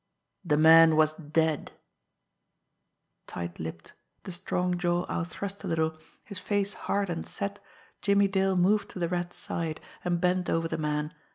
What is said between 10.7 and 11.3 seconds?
man.